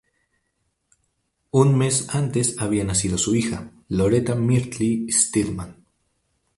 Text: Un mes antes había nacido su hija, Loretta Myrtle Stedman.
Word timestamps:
Un 1.51 1.77
mes 1.77 2.07
antes 2.15 2.55
había 2.57 2.83
nacido 2.83 3.19
su 3.19 3.35
hija, 3.35 3.71
Loretta 3.87 4.33
Myrtle 4.33 5.05
Stedman. 5.11 5.85